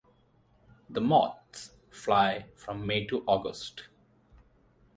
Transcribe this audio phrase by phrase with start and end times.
[0.89, 3.83] The moths fly from May to August.